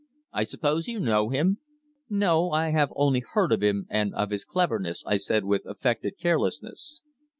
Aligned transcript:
I 0.33 0.45
suppose 0.45 0.87
you 0.87 0.99
know 0.99 1.29
him?" 1.29 1.59
"No. 2.09 2.49
I 2.49 2.69
have 2.71 2.91
only 2.95 3.19
heard 3.33 3.51
of 3.51 3.61
him, 3.61 3.85
and 3.87 4.15
of 4.15 4.31
his 4.31 4.45
cleverness," 4.45 5.03
I 5.05 5.17
said 5.17 5.45
with 5.45 5.61
affected 5.67 6.17
carelessness. 6.17 7.03